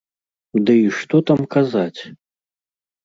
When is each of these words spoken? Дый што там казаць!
Дый 0.69 0.81
што 0.99 1.21
там 1.31 1.39
казаць! 1.57 2.01